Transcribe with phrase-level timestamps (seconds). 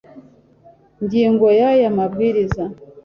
[1.03, 2.63] ngingo ya y aya mabwiriza